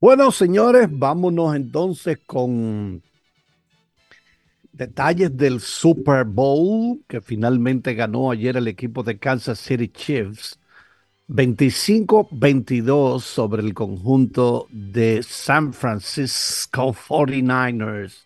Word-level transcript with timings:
Bueno, 0.00 0.32
señores, 0.32 0.88
vámonos 0.90 1.54
entonces 1.56 2.18
con 2.26 3.02
detalles 4.74 5.36
del 5.36 5.60
Super 5.60 6.24
Bowl 6.24 7.00
que 7.08 7.20
finalmente 7.20 7.94
ganó 7.94 8.30
ayer 8.30 8.56
el 8.56 8.68
equipo 8.68 9.02
de 9.02 9.18
Kansas 9.18 9.58
City 9.58 9.88
Chiefs. 9.88 10.58
25-22 11.28 13.20
sobre 13.20 13.62
el 13.62 13.72
conjunto 13.72 14.66
de 14.70 15.22
San 15.22 15.72
Francisco 15.72 16.92
49ers. 16.92 18.24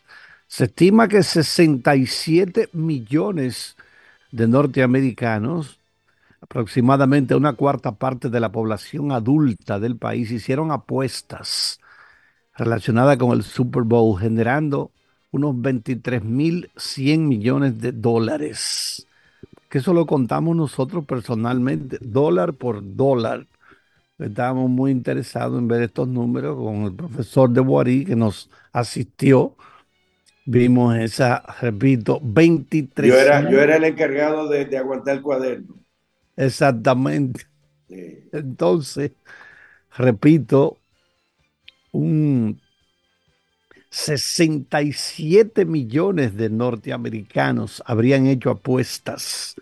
Se 0.48 0.64
estima 0.64 1.06
que 1.06 1.22
67 1.22 2.70
millones 2.72 3.76
de 4.32 4.48
norteamericanos, 4.48 5.78
aproximadamente 6.40 7.36
una 7.36 7.52
cuarta 7.52 7.92
parte 7.92 8.30
de 8.30 8.40
la 8.40 8.50
población 8.50 9.12
adulta 9.12 9.78
del 9.78 9.96
país, 9.96 10.32
hicieron 10.32 10.72
apuestas 10.72 11.78
relacionadas 12.56 13.16
con 13.18 13.30
el 13.30 13.44
Super 13.44 13.84
Bowl, 13.84 14.18
generando 14.18 14.90
unos 15.30 15.54
23.100 15.54 17.18
millones 17.18 17.80
de 17.80 17.92
dólares. 17.92 19.06
Que 19.68 19.78
eso 19.78 19.92
lo 19.92 20.06
contamos 20.06 20.56
nosotros 20.56 21.04
personalmente, 21.04 21.98
dólar 22.00 22.54
por 22.54 22.80
dólar. 22.96 23.46
Estábamos 24.18 24.70
muy 24.70 24.90
interesados 24.90 25.58
en 25.58 25.68
ver 25.68 25.82
estos 25.82 26.08
números 26.08 26.56
con 26.56 26.84
el 26.84 26.94
profesor 26.94 27.50
de 27.50 27.60
Boarí 27.60 28.04
que 28.04 28.16
nos 28.16 28.50
asistió. 28.72 29.54
Vimos 30.44 30.96
esa, 30.96 31.42
repito, 31.60 32.18
23. 32.22 33.08
Yo 33.08 33.18
era, 33.18 33.50
yo 33.50 33.60
era 33.60 33.76
el 33.76 33.84
encargado 33.84 34.48
de, 34.48 34.76
aguantar 34.76 35.16
el 35.16 35.22
cuaderno. 35.22 35.74
Exactamente. 36.36 37.44
Entonces, 38.32 39.12
repito, 39.96 40.78
un 41.92 42.60
67 43.98 45.64
millones 45.64 46.36
de 46.36 46.48
norteamericanos 46.50 47.82
habrían 47.84 48.26
hecho 48.28 48.50
apuestas 48.50 49.56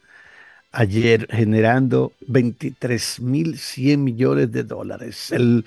ayer, 0.72 1.26
generando 1.30 2.12
23.100 2.28 3.96
millones 3.96 4.52
de 4.52 4.62
dólares. 4.62 5.32
El 5.32 5.64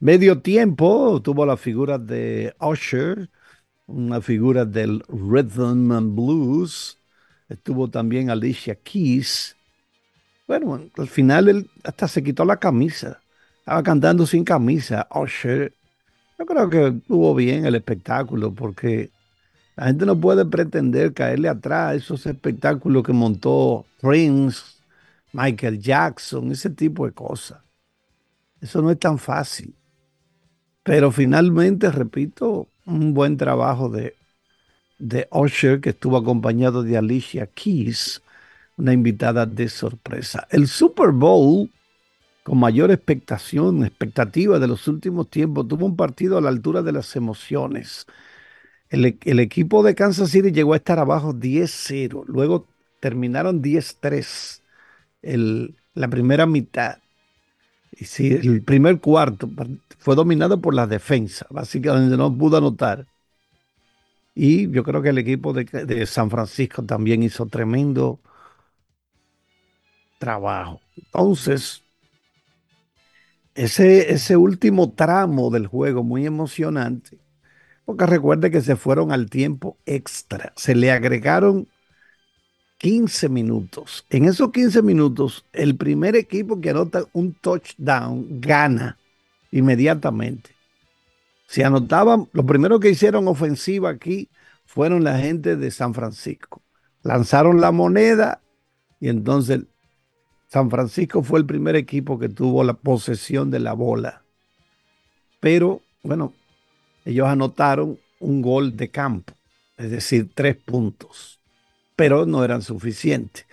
medio 0.00 0.40
tiempo 0.40 1.20
tuvo 1.22 1.44
la 1.44 1.58
figura 1.58 1.98
de 1.98 2.54
Usher, 2.58 3.28
una 3.86 4.22
figura 4.22 4.64
del 4.64 5.04
Rhythm 5.08 5.92
and 5.92 6.14
Blues, 6.16 6.98
estuvo 7.50 7.90
también 7.90 8.30
Alicia 8.30 8.76
Keys. 8.76 9.56
Bueno, 10.48 10.88
al 10.96 11.08
final 11.08 11.48
él 11.48 11.70
hasta 11.84 12.08
se 12.08 12.24
quitó 12.24 12.46
la 12.46 12.56
camisa, 12.56 13.20
estaba 13.58 13.82
cantando 13.82 14.26
sin 14.26 14.42
camisa, 14.42 15.06
Usher 15.14 15.75
yo 16.38 16.46
creo 16.46 16.68
que 16.70 16.86
estuvo 16.88 17.34
bien 17.34 17.66
el 17.66 17.74
espectáculo 17.74 18.52
porque 18.54 19.10
la 19.76 19.86
gente 19.86 20.06
no 20.06 20.18
puede 20.18 20.44
pretender 20.44 21.12
caerle 21.12 21.48
atrás 21.48 21.90
a 21.90 21.94
esos 21.94 22.26
espectáculos 22.26 23.02
que 23.02 23.12
montó 23.12 23.84
Prince, 24.00 24.62
Michael 25.32 25.78
Jackson, 25.78 26.50
ese 26.50 26.70
tipo 26.70 27.06
de 27.06 27.12
cosas. 27.12 27.58
Eso 28.60 28.80
no 28.80 28.90
es 28.90 28.98
tan 28.98 29.18
fácil. 29.18 29.74
Pero 30.82 31.10
finalmente, 31.10 31.90
repito, 31.90 32.68
un 32.86 33.12
buen 33.12 33.36
trabajo 33.36 33.88
de, 33.88 34.14
de 34.98 35.28
Usher 35.30 35.80
que 35.80 35.90
estuvo 35.90 36.16
acompañado 36.16 36.82
de 36.82 36.96
Alicia 36.96 37.46
Keys, 37.46 38.22
una 38.76 38.92
invitada 38.92 39.44
de 39.46 39.68
sorpresa. 39.68 40.46
El 40.50 40.68
Super 40.68 41.10
Bowl 41.10 41.70
con 42.46 42.58
mayor 42.60 42.92
expectación, 42.92 43.84
expectativa 43.84 44.60
de 44.60 44.68
los 44.68 44.86
últimos 44.86 45.28
tiempos. 45.28 45.66
Tuvo 45.66 45.84
un 45.84 45.96
partido 45.96 46.38
a 46.38 46.40
la 46.40 46.48
altura 46.48 46.80
de 46.82 46.92
las 46.92 47.16
emociones. 47.16 48.06
El, 48.88 49.40
equipo 49.40 49.82
de 49.82 49.96
Kansas 49.96 50.30
City 50.30 50.52
llegó 50.52 50.72
a 50.74 50.76
estar 50.76 51.00
abajo 51.00 51.34
10-0, 51.34 52.24
luego 52.28 52.68
terminaron 53.00 53.62
10-3 53.62 54.62
la 55.94 56.08
primera 56.08 56.46
mitad. 56.46 56.98
Y 57.90 58.04
sí, 58.04 58.28
el 58.28 58.62
primer 58.62 59.00
cuarto 59.00 59.50
fue 59.98 60.14
dominado 60.14 60.60
por 60.60 60.72
la 60.72 60.86
defensa, 60.86 61.46
básicamente 61.50 62.16
no 62.16 62.32
pudo 62.38 62.58
anotar. 62.58 63.08
Y 64.36 64.70
yo 64.70 64.84
creo 64.84 65.02
que 65.02 65.08
el 65.08 65.18
equipo 65.18 65.52
de, 65.52 65.64
de 65.64 66.06
San 66.06 66.30
Francisco 66.30 66.84
también 66.84 67.24
hizo 67.24 67.46
tremendo 67.46 68.20
trabajo. 70.18 70.80
Entonces, 70.96 71.85
ese, 73.56 74.12
ese 74.12 74.36
último 74.36 74.92
tramo 74.92 75.50
del 75.50 75.66
juego 75.66 76.02
muy 76.02 76.26
emocionante, 76.26 77.18
porque 77.84 78.06
recuerde 78.06 78.50
que 78.50 78.60
se 78.60 78.76
fueron 78.76 79.12
al 79.12 79.30
tiempo 79.30 79.78
extra, 79.86 80.52
se 80.56 80.74
le 80.74 80.90
agregaron 80.92 81.68
15 82.78 83.28
minutos. 83.30 84.04
En 84.10 84.26
esos 84.26 84.52
15 84.52 84.82
minutos, 84.82 85.44
el 85.52 85.76
primer 85.76 86.14
equipo 86.16 86.60
que 86.60 86.70
anota 86.70 87.04
un 87.12 87.34
touchdown 87.34 88.40
gana 88.40 88.98
inmediatamente. 89.50 90.50
Si 91.48 91.62
anotaban, 91.62 92.28
lo 92.32 92.44
primero 92.44 92.78
que 92.80 92.90
hicieron 92.90 93.28
ofensiva 93.28 93.88
aquí 93.88 94.28
fueron 94.66 95.04
la 95.04 95.18
gente 95.18 95.56
de 95.56 95.70
San 95.70 95.94
Francisco. 95.94 96.62
Lanzaron 97.02 97.60
la 97.60 97.72
moneda 97.72 98.42
y 99.00 99.08
entonces 99.08 99.60
San 100.48 100.70
Francisco 100.70 101.22
fue 101.22 101.40
el 101.40 101.46
primer 101.46 101.74
equipo 101.74 102.18
que 102.18 102.28
tuvo 102.28 102.62
la 102.62 102.74
posesión 102.74 103.50
de 103.50 103.58
la 103.58 103.72
bola. 103.72 104.22
Pero, 105.40 105.82
bueno, 106.02 106.34
ellos 107.04 107.26
anotaron 107.26 107.98
un 108.20 108.42
gol 108.42 108.76
de 108.76 108.90
campo, 108.90 109.34
es 109.76 109.90
decir, 109.90 110.30
tres 110.34 110.56
puntos, 110.56 111.40
pero 111.96 112.26
no 112.26 112.44
eran 112.44 112.62
suficientes. 112.62 113.46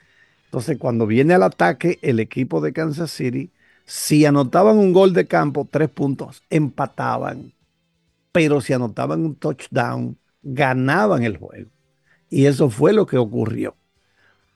Entonces, 0.46 0.78
cuando 0.78 1.08
viene 1.08 1.34
al 1.34 1.44
ataque 1.44 1.98
el 2.04 2.20
equipo 2.20 2.62
de 2.62 2.74
Kansas 2.74 3.12
City, 3.12 3.52
si 3.86 4.26
anotaban 4.26 4.78
un 4.78 4.94
gol 4.94 5.14
de 5.14 5.28
campo, 5.28 5.68
tres 5.70 5.90
puntos, 5.90 6.44
empataban. 6.50 7.54
Pero 8.32 8.62
si 8.62 8.74
anotaban 8.74 9.26
un 9.26 9.36
touchdown, 9.36 10.18
ganaban 10.44 11.24
el 11.24 11.38
juego. 11.38 11.72
Y 12.30 12.46
eso 12.46 12.70
fue 12.70 12.94
lo 12.94 13.06
que 13.06 13.18
ocurrió 13.18 13.76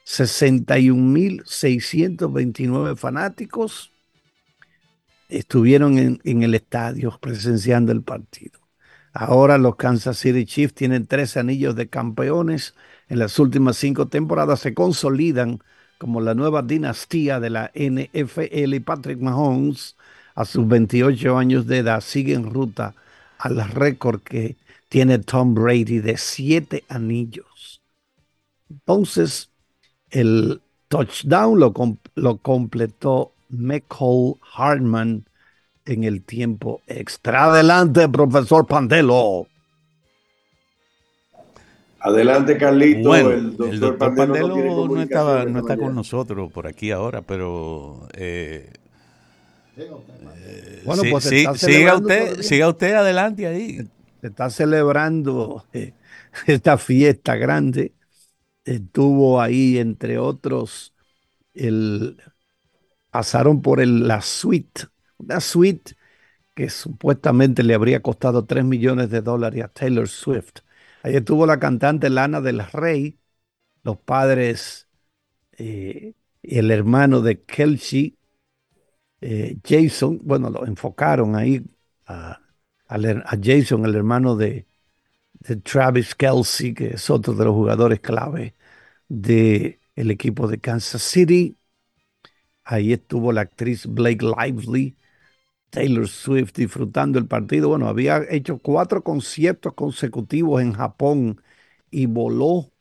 61.629 0.05 2.97
fanáticos 2.97 3.93
estuvieron 5.29 6.19
en, 6.23 6.43
el 6.43 6.55
estadio 6.55 7.17
presenciando 7.21 7.91
el 7.91 8.01
partido. 8.01 8.59
Ahora 9.13 9.59
los 9.59 9.75
Kansas 9.75 10.17
City 10.17 10.45
Chiefs 10.45 10.73
tienen 10.73 11.05
tres 11.05 11.37
anillos 11.37 11.75
de 11.75 11.87
campeones. 11.87 12.73
En 13.09 13.19
las 13.19 13.37
últimas 13.37 13.77
cinco 13.77 14.07
temporadas 14.07 14.61
se 14.61 14.73
consolidan 14.73 15.59
como 15.99 16.19
la 16.19 16.33
nueva 16.33 16.63
dinastía 16.63 17.39
de 17.39 17.51
la 17.51 17.71
NFL 17.75 18.81
Patrick 18.83 19.19
Mahomes 19.19 19.95
a 20.33 20.45
sus 20.45 20.67
28 20.67 21.37
años 21.37 21.67
de 21.67 21.77
edad 21.77 22.01
sigue 22.01 22.33
en 22.33 22.49
ruta 22.49 22.95
al 23.37 23.69
récord 23.69 24.21
que 24.21 24.55
tiene 24.89 25.19
Tom 25.19 25.53
Brady 25.53 25.99
de 25.99 26.17
siete 26.17 26.83
anillos. 26.89 27.81
Entonces, 28.69 29.49
el 30.09 30.61
touchdown 30.87 31.59
lo, 31.59 31.73
lo 32.15 32.37
completó 32.37 33.31
McCall 33.49 34.35
Hartman 34.53 35.25
en 35.85 36.03
el 36.03 36.23
tiempo 36.23 36.81
extra. 36.87 37.45
Adelante, 37.45 38.09
profesor 38.09 38.65
Pandelo. 38.67 39.47
Adelante, 42.01 42.57
Carlito. 42.57 43.15
el 43.15 43.57
doctor, 43.57 43.97
Pandelo, 44.15 44.87
no, 44.87 45.01
estaba, 45.01 45.45
no 45.45 45.59
está 45.59 45.77
con 45.77 45.93
nosotros 45.93 46.51
por 46.51 46.67
aquí 46.67 46.91
ahora, 46.91 47.21
pero... 47.21 48.07
Eh, 48.13 48.71
eh, 49.77 50.81
bueno, 50.85 51.03
pues 51.11 51.25
siga, 51.25 51.51
usted, 51.95 52.41
siga 52.41 52.69
usted 52.69 52.93
adelante 52.93 53.47
ahí. 53.47 53.87
Se 54.21 54.27
está 54.27 54.49
celebrando 54.49 55.65
eh, 55.73 55.93
esta 56.47 56.77
fiesta 56.77 57.35
grande. 57.35 57.93
Estuvo 58.65 59.41
ahí, 59.41 59.77
entre 59.79 60.19
otros, 60.19 60.93
el 61.53 62.17
pasaron 63.11 63.61
por 63.61 63.79
el, 63.81 64.07
la 64.07 64.21
suite, 64.21 64.83
una 65.17 65.39
suite 65.41 65.95
que 66.55 66.69
supuestamente 66.69 67.63
le 67.63 67.73
habría 67.75 68.01
costado 68.01 68.45
3 68.45 68.65
millones 68.65 69.09
de 69.09 69.21
dólares 69.21 69.63
a 69.63 69.69
Taylor 69.69 70.07
Swift. 70.07 70.59
Ahí 71.03 71.15
estuvo 71.15 71.45
la 71.45 71.59
cantante 71.59 72.09
Lana 72.09 72.41
del 72.41 72.65
Rey, 72.71 73.19
los 73.83 73.97
padres 73.99 74.89
eh, 75.57 76.13
y 76.41 76.59
el 76.59 76.71
hermano 76.71 77.21
de 77.21 77.43
Kelsey, 77.43 78.17
eh, 79.21 79.57
Jason, 79.65 80.19
bueno, 80.23 80.49
lo 80.49 80.65
enfocaron 80.65 81.35
ahí 81.35 81.63
a, 82.05 82.39
a, 82.89 83.37
Jason, 83.41 83.85
el 83.85 83.95
hermano 83.95 84.35
de, 84.35 84.67
de, 85.33 85.57
Travis 85.57 86.15
Kelsey, 86.15 86.73
que 86.73 86.87
es 86.95 87.09
otro 87.09 87.33
de 87.35 87.45
los 87.45 87.53
jugadores 87.55 87.99
clave 88.01 88.55
del 89.09 89.79
el 89.95 90.11
equipo 90.11 90.47
de 90.47 90.59
Kansas 90.59 91.01
City. 91.03 91.57
Ahí 92.63 92.93
estuvo 92.93 93.31
la 93.31 93.41
actriz 93.41 93.85
Blake 93.87 94.25
Lively, 94.25 94.97
Taylor 95.71 96.07
Swift 96.07 96.53
disfrutando 96.55 97.19
el 97.19 97.27
partido. 97.27 97.69
Bueno, 97.69 97.87
había 97.87 98.23
hecho 98.29 98.59
cuatro 98.59 99.03
conciertos 99.03 99.73
consecutivos 99.75 100.61
en 100.61 100.73
Japón 100.73 101.41
y 101.91 102.07
voló, 102.07 102.71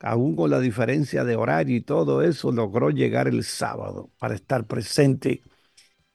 aún 0.00 0.36
con 0.36 0.50
la 0.50 0.60
diferencia 0.60 1.24
de 1.24 1.36
horario 1.36 1.76
y 1.76 1.82
todo 1.82 2.22
eso, 2.22 2.52
logró 2.52 2.90
llegar 2.90 3.28
el 3.28 3.44
sábado 3.44 4.10
para 4.18 4.34
estar 4.34 4.66
presente 4.66 5.42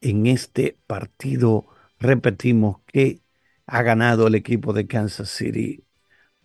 en 0.02 0.28
este 0.28 0.80
partido. 0.88 1.68
Repetimos 2.00 2.82
que 2.88 3.23
ha 3.68 3.82
ganado 3.84 4.28
el 4.28 4.36
equipo 4.36 4.74
de 4.74 4.88
Kansas 4.88 5.30
City. 5.30 5.84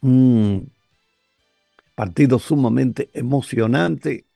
Un 0.00 0.72
partido 1.94 2.38
sumamente 2.38 3.10
emocionante 3.12 4.26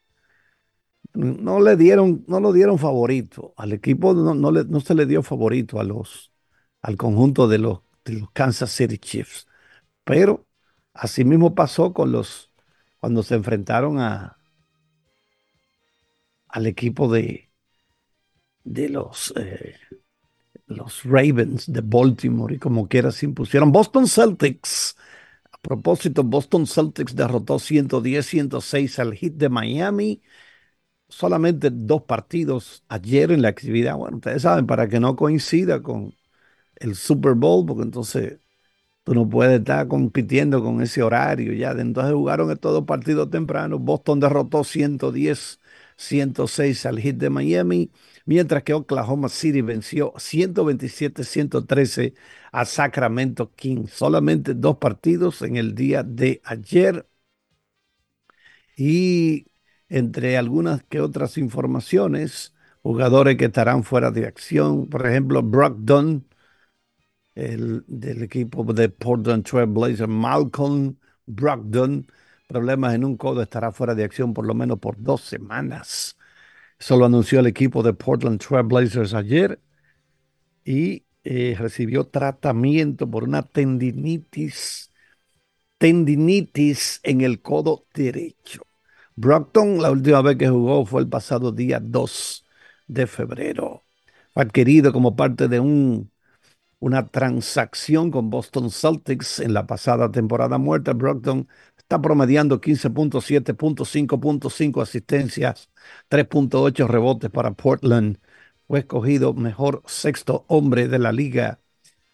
no 1.13 1.59
le 1.61 1.75
dieron, 1.75 2.23
no 2.27 2.39
lo 2.39 2.53
dieron 2.53 2.79
favorito. 2.79 3.53
Al 3.57 3.73
equipo 3.73 4.13
no, 4.13 4.33
no, 4.33 4.51
le, 4.51 4.65
no 4.65 4.79
se 4.79 4.95
le 4.95 5.05
dio 5.05 5.23
favorito 5.23 5.79
a 5.79 5.83
los, 5.83 6.31
al 6.81 6.97
conjunto 6.97 7.47
de 7.47 7.59
los, 7.59 7.81
de 8.05 8.13
los 8.19 8.31
Kansas 8.31 8.71
City 8.71 8.97
Chiefs. 8.97 9.47
Pero 10.03 10.47
así 10.93 11.25
mismo 11.25 11.55
pasó 11.55 11.93
con 11.93 12.11
los, 12.11 12.51
cuando 12.99 13.23
se 13.23 13.35
enfrentaron 13.35 13.99
a, 13.99 14.37
al 16.47 16.67
equipo 16.67 17.09
de, 17.11 17.51
de 18.63 18.89
los, 18.89 19.33
eh, 19.37 19.75
los 20.73 21.03
Ravens 21.03 21.71
de 21.71 21.81
Baltimore 21.81 22.55
y 22.55 22.59
como 22.59 22.87
quiera 22.87 23.11
se 23.11 23.25
impusieron. 23.27 23.71
Boston 23.71 24.07
Celtics. 24.07 24.95
A 25.51 25.57
propósito, 25.59 26.23
Boston 26.23 26.67
Celtics 26.67 27.15
derrotó 27.15 27.59
110-106 27.59 28.99
al 28.99 29.13
hit 29.15 29.35
de 29.35 29.49
Miami 29.49 30.21
solamente 31.07 31.69
dos 31.71 32.03
partidos 32.03 32.83
ayer 32.89 33.31
en 33.31 33.41
la 33.41 33.49
actividad. 33.49 33.95
Bueno, 33.97 34.17
ustedes 34.17 34.41
saben, 34.43 34.65
para 34.67 34.87
que 34.87 34.99
no 34.99 35.15
coincida 35.15 35.81
con 35.81 36.15
el 36.77 36.95
Super 36.95 37.33
Bowl, 37.35 37.65
porque 37.65 37.83
entonces 37.83 38.39
tú 39.03 39.13
no 39.15 39.29
puedes 39.29 39.59
estar 39.59 39.87
compitiendo 39.87 40.63
con 40.63 40.81
ese 40.81 41.03
horario 41.03 41.53
ya. 41.53 41.71
Entonces 41.71 42.13
jugaron 42.13 42.51
estos 42.51 42.73
dos 42.73 42.85
partidos 42.85 43.29
tempranos. 43.31 43.81
Boston 43.81 44.19
derrotó 44.19 44.63
110, 44.63 45.59
106 45.97 46.85
al 46.85 46.99
hit 46.99 47.17
de 47.17 47.29
Miami, 47.29 47.91
mientras 48.25 48.63
que 48.63 48.73
Oklahoma 48.73 49.29
City 49.29 49.61
venció 49.61 50.13
127, 50.17 51.23
113 51.23 52.13
a 52.51 52.65
Sacramento 52.65 53.51
Kings. 53.55 53.91
Solamente 53.91 54.53
dos 54.53 54.77
partidos 54.77 55.41
en 55.41 55.55
el 55.57 55.75
día 55.75 56.03
de 56.03 56.41
ayer. 56.45 57.07
Y 58.75 59.47
entre 59.89 60.37
algunas 60.37 60.83
que 60.83 61.01
otras 61.01 61.37
informaciones, 61.37 62.53
jugadores 62.81 63.37
que 63.37 63.45
estarán 63.45 63.83
fuera 63.83 64.11
de 64.11 64.25
acción, 64.25 64.87
por 64.89 65.05
ejemplo, 65.07 65.43
Brock 65.43 65.77
Dunn, 65.79 66.25
el, 67.35 67.83
del 67.87 68.23
equipo 68.23 68.63
de 68.73 68.89
Portland 68.89 69.43
Trail 69.45 69.67
Blazers, 69.67 70.09
Malcolm 70.09 70.97
Brogdon, 71.25 72.07
problemas 72.53 72.95
en 72.95 73.03
un 73.05 73.17
codo, 73.17 73.41
estará 73.41 73.71
fuera 73.71 73.95
de 73.95 74.03
acción 74.03 74.33
por 74.33 74.45
lo 74.47 74.53
menos 74.55 74.79
por 74.79 74.95
dos 75.01 75.21
semanas. 75.21 76.17
Eso 76.79 76.97
lo 76.97 77.05
anunció 77.05 77.39
el 77.39 77.47
equipo 77.47 77.83
de 77.83 77.93
Portland 77.93 78.39
Trail 78.39 78.65
Blazers 78.65 79.13
ayer 79.13 79.59
y 80.65 81.05
eh, 81.23 81.55
recibió 81.57 82.05
tratamiento 82.07 83.09
por 83.09 83.23
una 83.23 83.43
tendinitis, 83.43 84.91
tendinitis 85.77 86.99
en 87.03 87.21
el 87.21 87.41
codo 87.41 87.87
derecho. 87.93 88.63
Brockton, 89.15 89.81
la 89.81 89.91
última 89.91 90.21
vez 90.21 90.37
que 90.37 90.49
jugó 90.49 90.85
fue 90.85 91.01
el 91.01 91.09
pasado 91.09 91.51
día 91.51 91.79
2 91.81 92.45
de 92.87 93.07
febrero. 93.07 93.83
Fue 94.33 94.43
adquirido 94.43 94.93
como 94.93 95.15
parte 95.15 95.47
de 95.47 95.59
un, 95.59 96.11
una 96.79 97.07
transacción 97.07 98.11
con 98.11 98.29
Boston 98.29 98.69
Celtics 98.71 99.39
en 99.39 99.53
la 99.53 99.65
pasada 99.67 100.11
temporada 100.11 100.57
muerta. 100.57 100.93
Brockton 100.93 101.47
está 101.83 102.01
promediando 102.01 102.59
15.7.5.5 102.59 104.81
asistencias, 104.81 105.69
3.8 106.09 106.87
rebotes 106.87 107.29
para 107.29 107.51
Portland. 107.51 108.17
Fue 108.67 108.79
escogido 108.79 109.33
mejor 109.33 109.83
sexto 109.85 110.45
hombre 110.47 110.87
de 110.87 110.99
la 110.99 111.11
liga 111.11 111.59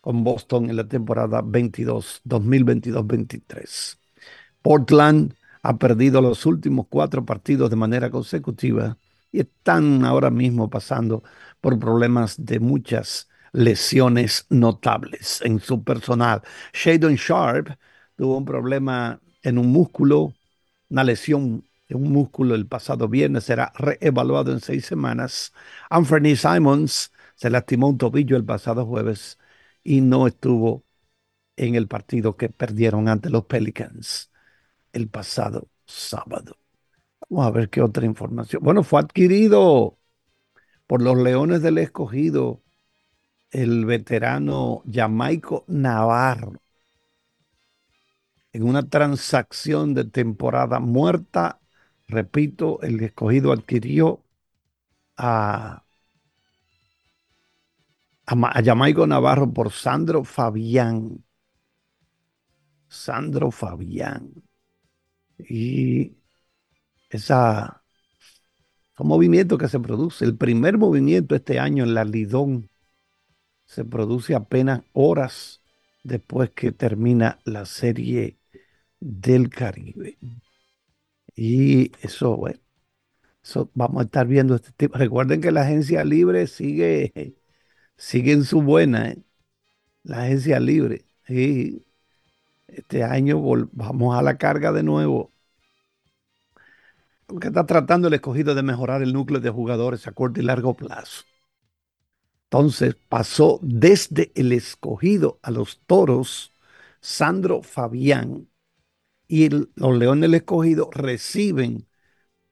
con 0.02 0.24
Boston 0.24 0.70
en 0.70 0.76
la 0.76 0.88
temporada 0.88 1.42
22, 1.44 2.22
2022-23. 2.26 3.98
Portland 4.62 5.36
ha 5.62 5.78
perdido 5.78 6.22
los 6.22 6.46
últimos 6.46 6.88
cuatro 6.90 7.26
partidos 7.26 7.70
de 7.70 7.76
manera 7.76 8.10
consecutiva 8.10 8.98
y 9.32 9.42
están 9.42 10.04
ahora 10.06 10.32
mismo 10.32 10.70
pasando 10.70 11.24
por 11.62 11.78
problemas 11.80 12.44
de 12.44 12.60
muchas 12.60 13.30
lesiones 13.52 14.46
notables 14.50 15.42
en 15.44 15.60
su 15.60 15.84
personal. 15.84 16.42
Shadon 16.74 17.16
Sharp 17.16 17.70
tuvo 18.16 18.38
un 18.38 18.46
problema 18.46 19.20
en 19.44 19.58
un 19.58 19.68
músculo, 19.68 20.34
una 20.90 21.04
lesión 21.04 21.66
en 21.88 21.98
un 21.98 22.12
músculo 22.12 22.56
el 22.56 22.68
pasado 22.68 23.08
viernes, 23.08 23.46
será 23.46 23.72
reevaluado 23.76 24.52
en 24.52 24.60
seis 24.62 24.86
semanas. 24.86 25.54
Anthony 25.90 26.36
Simons 26.36 27.12
se 27.36 27.50
lastimó 27.50 27.90
un 27.90 27.98
tobillo 27.98 28.38
el 28.38 28.46
pasado 28.46 28.86
jueves 28.86 29.40
y 29.84 30.02
no 30.02 30.28
estuvo 30.28 30.84
en 31.58 31.76
el 31.76 31.88
partido 31.88 32.38
que 32.38 32.50
perdieron 32.50 33.10
ante 33.10 33.30
los 33.30 33.46
Pelicans 33.46 34.32
el 34.94 35.10
pasado 35.10 35.70
sábado. 35.86 36.58
Vamos 37.30 37.48
a 37.48 37.52
ver 37.52 37.70
qué 37.70 37.82
otra 37.82 38.06
información. 38.06 38.64
Bueno, 38.64 38.84
fue 38.84 39.02
adquirido 39.02 39.98
por 40.88 41.02
los 41.02 41.18
Leones 41.18 41.62
del 41.62 41.78
Escogido 41.80 42.62
el 43.52 43.86
veterano 43.86 44.84
Jamaico 44.92 45.66
Navarro 45.68 46.62
en 48.54 48.64
una 48.64 48.90
transacción 48.90 49.94
de 49.94 50.06
temporada 50.06 50.80
muerta. 50.80 51.60
Repito, 52.08 52.82
el 52.82 53.02
escogido 53.04 53.52
adquirió 53.52 54.24
a, 55.18 55.84
a, 58.26 58.64
Jamaico 58.64 59.06
Navarro 59.08 59.52
por 59.54 59.72
Sandro 59.72 60.24
Fabián. 60.24 61.24
Sandro 62.88 63.52
Fabián. 63.52 64.34
Y 65.38 66.18
esa, 67.10 67.84
un 68.98 69.08
movimiento 69.08 69.58
que 69.58 69.68
se 69.70 69.80
produce, 69.80 70.26
el 70.26 70.36
primer 70.38 70.78
movimiento 70.78 71.36
este 71.36 71.60
año 71.60 71.84
en 71.84 71.94
la 71.94 72.04
Lidón 72.04 72.70
se 73.66 73.86
produce 73.86 74.34
apenas 74.36 74.82
horas 74.94 75.62
después 76.04 76.50
que 76.52 76.72
termina 76.72 77.40
la 77.46 77.66
serie 77.66 78.39
del 79.00 79.50
Caribe. 79.50 80.18
Y 81.36 81.92
eso, 82.02 82.36
bueno, 82.38 82.60
eso 83.44 83.72
vamos 83.76 84.02
a 84.02 84.06
estar 84.06 84.28
viendo 84.28 84.56
este 84.56 84.72
tipo. 84.74 84.98
Recuerden 85.00 85.42
que 85.42 85.52
la 85.52 85.62
agencia 85.62 86.04
libre 86.06 86.48
sigue, 86.48 87.36
sigue 87.98 88.34
en 88.34 88.46
su 88.46 88.62
buena, 88.62 89.12
¿eh? 89.12 89.24
la 90.04 90.24
agencia 90.24 90.60
libre. 90.60 91.06
Y 91.28 91.86
este 92.68 93.04
año 93.04 93.42
vamos 93.74 94.18
a 94.18 94.22
la 94.24 94.38
carga 94.38 94.72
de 94.74 94.84
nuevo. 94.84 95.34
Porque 97.28 97.48
está 97.48 97.66
tratando 97.66 98.08
el 98.10 98.16
escogido 98.16 98.56
de 98.56 98.64
mejorar 98.64 99.02
el 99.04 99.14
núcleo 99.14 99.40
de 99.40 99.50
jugadores 99.50 100.06
a 100.08 100.12
corto 100.12 100.42
y 100.42 100.44
largo 100.44 100.74
plazo. 100.76 101.24
Entonces 102.46 102.96
pasó 103.08 103.60
desde 103.62 104.32
el 104.36 104.52
escogido 104.52 105.40
a 105.44 105.52
los 105.52 105.80
toros 105.86 106.52
Sandro 107.00 107.62
Fabián 107.62 108.49
y 109.30 109.50
los 109.50 109.98
Leones 109.98 110.24
del 110.24 110.36
Escogido 110.36 110.90
reciben 110.94 111.88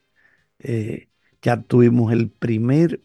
Eh, 0.60 1.10
ya 1.42 1.62
tuvimos 1.62 2.12
el 2.12 2.30
primer, 2.30 3.02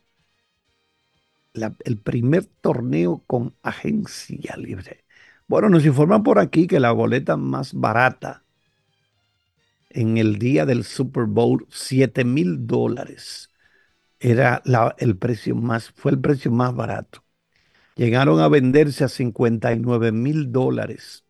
el 1.86 1.98
primer 1.98 2.46
torneo 2.46 3.24
con 3.28 3.56
agencia 3.62 4.56
libre. 4.58 5.06
Bueno, 5.48 5.70
nos 5.70 5.86
informan 5.86 6.24
por 6.24 6.40
aquí 6.40 6.68
que 6.68 6.80
la 6.80 6.92
boleta 6.92 7.38
más 7.38 7.74
barata 7.74 8.44
en 9.92 10.18
el 10.18 10.40
día 10.40 10.66
del 10.66 10.84
Super 10.84 11.26
Bowl, 11.26 11.68
7 11.70 12.24
mil 12.26 12.66
dólares. 12.66 13.51
Era 14.22 14.62
el 15.00 15.18
precio 15.18 15.56
más, 15.56 15.92
fue 15.92 16.12
el 16.12 16.22
precio 16.22 16.52
más 16.52 16.74
barato 16.76 17.24
llegaron 17.96 18.40
a 18.40 18.48
venderse 18.48 19.04
a 19.04 19.10
59 19.10 20.12
mil 20.12 20.52
dólares, 20.52 21.26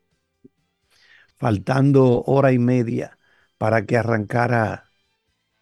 faltando 1.37 2.23
hora 2.23 2.51
y 2.51 2.59
media 2.59 3.17
para 3.57 3.85
que 3.85 3.97
arrancara 3.97 4.93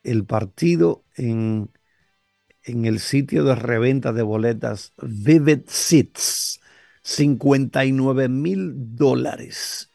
el 0.04 0.26
partido 0.26 1.06
en, 1.16 1.72
en 2.64 2.86
el 2.86 3.00
sitio 3.00 3.44
de 3.44 3.56
reventa 3.56 4.14
de 4.14 4.24
boletas 4.24 4.94
Vivid 5.02 5.62
Seats. 5.68 6.62
59 7.04 8.30
mil 8.30 8.74
dólares 8.96 9.92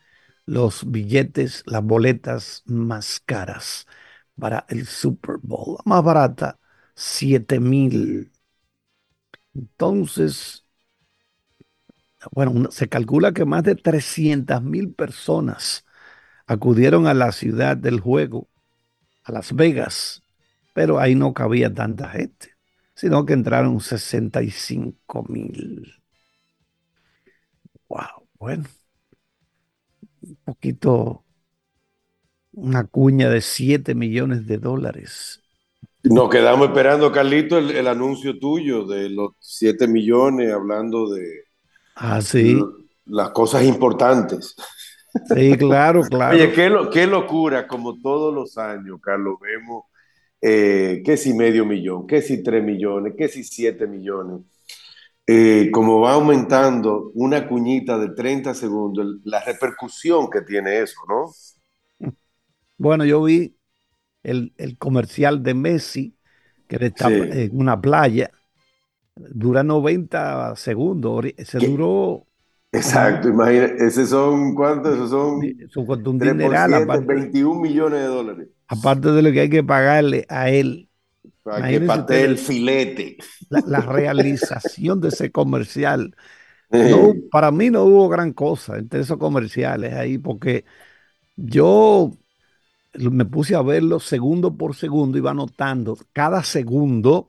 los 0.47 0.91
billetes, 0.91 1.63
las 1.67 1.83
boletas 1.85 2.63
más 2.67 3.21
caras 3.21 3.87
para 4.39 4.67
el 4.69 4.87
Super 4.87 5.37
Bowl. 5.43 5.77
La 5.79 5.83
más 5.97 6.05
barata, 6.05 6.59
7 6.95 7.61
mil. 7.61 8.31
Entonces, 9.55 10.65
bueno, 12.33 12.71
se 12.71 12.89
calcula 12.89 13.33
que 13.33 13.45
más 13.45 13.63
de 13.65 13.75
300 13.75 14.63
mil 14.63 14.95
personas 14.95 15.85
acudieron 16.47 17.07
a 17.07 17.15
la 17.15 17.33
ciudad 17.33 17.77
del 17.77 18.01
juego, 18.01 18.49
a 19.25 19.33
Las 19.33 19.55
Vegas, 19.55 20.23
pero 20.75 21.01
ahí 21.01 21.17
no 21.17 21.35
cabía 21.35 21.75
tanta 21.75 22.11
gente, 22.11 22.57
sino 22.95 23.27
que 23.27 23.35
entraron 23.35 23.81
65 23.81 25.25
mil. 25.29 25.95
Wow, 27.89 28.29
bueno, 28.39 28.65
un 30.23 30.37
poquito, 30.45 31.25
una 32.53 32.85
cuña 32.87 33.29
de 33.29 33.43
7 33.43 33.95
millones 33.95 34.47
de 34.47 34.57
dólares. 34.57 35.44
Nos 36.05 36.29
quedamos 36.31 36.69
esperando, 36.69 37.11
Carlito, 37.11 37.59
el 37.59 37.89
anuncio 37.89 38.39
tuyo 38.39 38.85
de 38.87 39.09
los 39.09 39.33
7 39.41 39.89
millones, 39.89 40.53
hablando 40.53 41.11
de, 41.11 41.45
Ah, 41.95 42.21
sí. 42.21 42.59
Las 43.07 43.31
cosas 43.31 43.65
importantes. 43.65 44.55
Sí, 45.35 45.57
claro, 45.57 46.03
claro. 46.11 46.35
Oye, 46.35 46.53
qué, 46.53 46.71
qué 46.93 47.07
locura, 47.07 47.67
como 47.67 48.01
todos 48.01 48.35
los 48.35 48.59
años, 48.59 48.99
Carlos, 49.01 49.39
vemos 49.41 49.85
eh, 50.41 51.03
que 51.05 51.17
si 51.17 51.35
medio 51.35 51.65
millón, 51.65 52.07
que 52.07 52.21
si 52.23 52.43
tres 52.43 52.65
millones, 52.65 53.15
que 53.17 53.29
si 53.29 53.45
siete 53.45 53.87
millones. 53.87 54.41
Eh, 55.27 55.71
como 55.73 56.01
va 56.01 56.13
aumentando 56.15 57.11
una 57.15 57.49
cuñita 57.49 57.99
de 57.99 58.11
30 58.11 58.53
segundos, 58.53 59.21
la 59.25 59.43
repercusión 59.43 60.29
que 60.29 60.43
tiene 60.43 60.81
eso, 60.81 61.01
¿no? 61.09 62.11
Bueno, 62.77 63.07
yo 63.07 63.23
vi 63.23 63.57
el, 64.25 64.77
comercial 64.79 65.43
de 65.43 65.55
Messi, 65.55 66.17
que 66.67 66.85
está 66.87 67.09
en 67.09 67.57
una 67.57 67.81
playa, 67.81 68.31
dura 69.15 69.63
90 69.63 70.57
segundos, 70.57 71.27
se 71.39 71.59
duró... 71.59 72.27
Exacto, 72.73 73.29
imagínate, 73.29 73.87
esos 73.87 74.09
son, 74.09 74.57
¿cuántos? 74.57 74.95
Esos 74.95 75.11
son, 75.11 75.41
son 75.69 76.09
un 76.09 76.19
21 77.07 77.61
millones 77.61 78.01
de 78.01 78.07
dólares. 78.07 78.49
Aparte 78.67 79.13
de 79.13 79.23
lo 79.23 79.31
que 79.31 79.41
hay 79.41 79.51
que 79.51 79.63
pagarle 79.63 80.27
a 80.29 80.51
él. 80.51 80.89
Para 81.45 81.69
que 81.69 81.81
parte 81.83 82.25
el 82.25 82.37
filete. 82.37 83.19
La, 83.49 83.81
realización 83.81 85.01
de 85.01 85.09
ese 85.09 85.31
comercial. 85.31 86.17
para 87.31 87.53
mí 87.53 87.71
no 87.71 87.85
hubo 87.85 88.09
gran 88.09 88.33
cosa 88.33 88.79
entre 88.79 89.01
esos 89.01 89.19
comerciales 89.19 89.95
ahí, 89.95 90.19
porque 90.19 90.65
yo 91.37 92.11
me 92.99 93.25
puse 93.25 93.55
a 93.55 93.63
verlo 93.63 94.01
segundo 94.01 94.57
por 94.57 94.75
segundo, 94.75 95.19
iba 95.19 95.31
anotando 95.31 95.99
cada 96.13 96.43
segundo, 96.43 97.27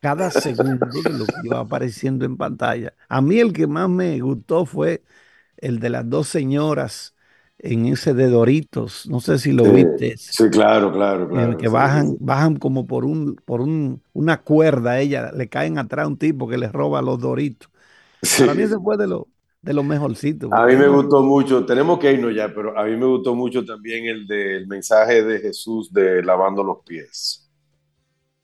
cada 0.00 0.30
segundo 0.30 0.86
de 1.02 1.10
lo 1.10 1.26
que 1.26 1.34
iba 1.44 1.60
apareciendo 1.60 2.24
en 2.24 2.36
pantalla. 2.36 2.92
A 3.08 3.20
mí 3.20 3.38
el 3.38 3.52
que 3.52 3.66
más 3.66 3.88
me 3.88 4.20
gustó 4.20 4.66
fue 4.66 5.02
el 5.56 5.78
de 5.80 5.90
las 5.90 6.08
dos 6.08 6.28
señoras 6.28 7.14
en 7.58 7.86
ese 7.86 8.12
de 8.14 8.28
Doritos, 8.28 9.06
no 9.08 9.20
sé 9.20 9.38
si 9.38 9.52
lo 9.52 9.64
viste. 9.72 10.16
Sí, 10.18 10.50
claro, 10.50 10.92
claro, 10.92 11.28
claro. 11.28 11.56
que 11.56 11.68
bajan, 11.68 12.16
bajan 12.20 12.56
como 12.56 12.86
por 12.86 13.04
un, 13.04 13.36
por 13.44 13.60
un, 13.60 14.02
una 14.12 14.42
cuerda, 14.42 15.00
ella 15.00 15.32
le 15.32 15.48
caen 15.48 15.78
atrás 15.78 16.04
a 16.04 16.08
un 16.08 16.18
tipo 16.18 16.48
que 16.48 16.58
les 16.58 16.72
roba 16.72 17.00
los 17.00 17.18
Doritos. 17.20 17.70
Para 18.38 18.54
mí 18.54 18.62
ese 18.62 18.78
fue 18.78 18.96
de, 18.96 19.06
lo, 19.06 19.28
de 19.64 19.72
los 19.72 19.84
mejorcitos. 19.84 20.50
A 20.52 20.66
mí 20.66 20.76
me 20.76 20.88
gustó 20.88 21.22
mucho, 21.22 21.64
tenemos 21.64 21.98
que 21.98 22.12
irnos 22.12 22.34
ya, 22.34 22.52
pero 22.54 22.78
a 22.78 22.84
mí 22.84 22.96
me 22.96 23.06
gustó 23.06 23.34
mucho 23.34 23.64
también 23.64 24.04
el 24.04 24.26
del 24.26 24.66
mensaje 24.66 25.24
de 25.24 25.40
Jesús 25.40 25.90
de 25.92 26.22
lavando 26.22 26.62
los 26.62 26.78
pies. 26.84 27.50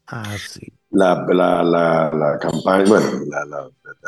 Ah, 0.07 0.35
sí. 0.39 0.73
La, 0.91 1.27
la, 1.29 1.63
la, 1.63 2.39
campaña, 2.41 2.85
bueno, 2.89 3.07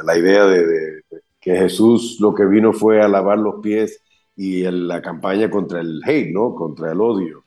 la, 0.02 0.18
idea 0.18 0.46
de, 0.46 1.02
que 1.38 1.56
Jesús 1.56 2.16
lo 2.18 2.34
que 2.34 2.44
vino 2.44 2.72
fue 2.72 3.00
a 3.00 3.08
lavar 3.08 3.38
los 3.38 3.60
pies 3.62 4.00
y 4.34 4.62
la 4.62 5.00
campaña 5.00 5.48
contra 5.48 5.80
el 5.80 6.00
hate, 6.04 6.32
¿no? 6.32 6.54
Contra 6.54 6.90
el 6.90 7.00
odio. 7.00 7.44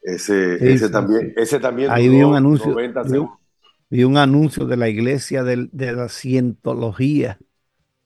Ese, 0.00 0.72
ese 0.72 0.88
también, 0.88 1.34
ese 1.36 1.58
también. 1.58 1.90
Ahí 1.90 2.08
vi 2.08 2.22
un 2.22 2.36
anuncio. 2.36 2.76
Vi, 3.90 4.04
un 4.04 4.16
anuncio 4.16 4.66
de 4.66 4.76
la 4.76 4.88
iglesia 4.88 5.42
de, 5.42 5.68
de 5.70 5.92
la 5.92 6.08
cientología. 6.08 7.38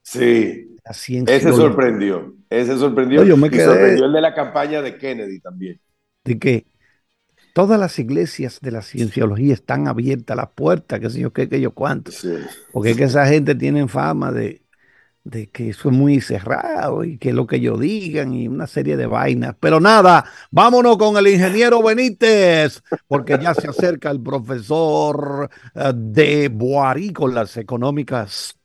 Sí, 0.02 0.77
ese 0.88 1.52
sorprendió. 1.52 2.34
Ese 2.50 2.76
sorprendió. 2.78 3.24
yo 3.24 3.36
me 3.36 3.50
quedé... 3.50 3.64
sorprendió 3.64 4.06
el 4.06 4.12
de 4.12 4.20
la 4.20 4.34
campaña 4.34 4.82
de 4.82 4.96
Kennedy 4.96 5.40
también. 5.40 5.80
De 6.24 6.38
que 6.38 6.66
todas 7.54 7.78
las 7.78 7.98
iglesias 7.98 8.60
de 8.60 8.70
la 8.70 8.82
cienciología 8.82 9.54
están 9.54 9.88
abiertas, 9.88 10.36
las 10.36 10.50
puertas, 10.50 11.00
que 11.00 11.10
sé 11.10 11.20
yo 11.20 11.32
qué, 11.32 11.48
que 11.48 11.60
yo 11.60 11.72
cuánto. 11.72 12.12
Porque 12.72 12.90
es 12.90 12.96
que 12.96 13.04
esa 13.04 13.26
gente 13.26 13.54
tiene 13.54 13.86
fama 13.88 14.32
de, 14.32 14.62
de 15.24 15.48
que 15.48 15.70
eso 15.70 15.90
es 15.90 15.94
muy 15.94 16.20
cerrado 16.20 17.04
y 17.04 17.18
que 17.18 17.32
lo 17.32 17.46
que 17.46 17.56
ellos 17.56 17.78
digan 17.80 18.32
y 18.32 18.48
una 18.48 18.66
serie 18.66 18.96
de 18.96 19.06
vainas. 19.06 19.54
Pero 19.60 19.80
nada, 19.80 20.24
vámonos 20.50 20.96
con 20.96 21.16
el 21.16 21.26
ingeniero 21.26 21.82
Benítez, 21.82 22.82
porque 23.06 23.38
ya 23.40 23.54
se 23.54 23.68
acerca 23.68 24.10
el 24.10 24.22
profesor 24.22 25.50
eh, 25.74 25.92
de 25.94 26.48
Boarí 26.48 27.12
con 27.12 27.34
las 27.34 27.56
económicas 27.56 28.57